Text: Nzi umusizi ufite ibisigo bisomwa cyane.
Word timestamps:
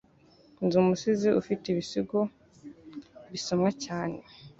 Nzi 0.63 0.75
umusizi 0.83 1.29
ufite 1.41 1.63
ibisigo 1.69 2.19
bisomwa 3.31 3.69
cyane. 3.85 4.17